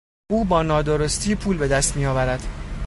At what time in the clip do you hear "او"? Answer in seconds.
0.31-0.43